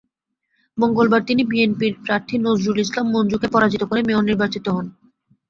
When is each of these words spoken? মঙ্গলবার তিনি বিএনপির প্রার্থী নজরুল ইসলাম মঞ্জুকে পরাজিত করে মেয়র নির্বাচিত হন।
মঙ্গলবার 0.77 1.21
তিনি 1.25 1.41
বিএনপির 1.45 1.93
প্রার্থী 2.05 2.35
নজরুল 2.39 2.77
ইসলাম 2.79 3.05
মঞ্জুকে 3.13 3.47
পরাজিত 3.47 3.81
করে 3.83 4.01
মেয়র 4.07 4.27
নির্বাচিত 4.29 4.65
হন। 4.75 4.85